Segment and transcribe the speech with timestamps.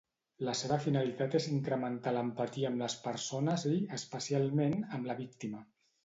[0.45, 5.61] La seva finalitat és incrementar l'empatia amb les persones i, especialment, amb la víctima.